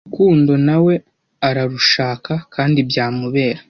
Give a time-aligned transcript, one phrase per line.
[0.05, 0.93] urukundo nawe
[1.47, 3.59] ararushaka kandi byamubera